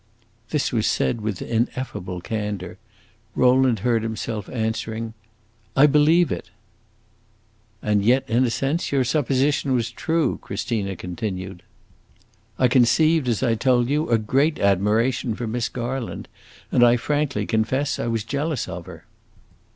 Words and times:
This 0.49 0.71
was 0.73 0.87
said 0.87 1.21
with 1.21 1.43
ineffable 1.43 2.21
candor. 2.21 2.79
Rowland 3.35 3.81
heard 3.81 4.01
himself 4.01 4.49
answering, 4.49 5.13
"I 5.75 5.85
believe 5.85 6.31
it!" 6.31 6.49
"And 7.83 8.03
yet, 8.03 8.27
in 8.27 8.43
a 8.43 8.49
sense, 8.49 8.91
your 8.91 9.03
supposition 9.03 9.75
was 9.75 9.91
true," 9.91 10.39
Christina 10.41 10.95
continued. 10.95 11.61
"I 12.57 12.67
conceived, 12.67 13.27
as 13.27 13.43
I 13.43 13.53
told 13.53 13.89
you, 13.91 14.09
a 14.09 14.17
great 14.17 14.57
admiration 14.57 15.35
for 15.35 15.45
Miss 15.45 15.69
Garland, 15.69 16.27
and 16.71 16.83
I 16.83 16.97
frankly 16.97 17.45
confess 17.45 17.99
I 17.99 18.07
was 18.07 18.23
jealous 18.23 18.67
of 18.67 18.87
her. 18.87 19.05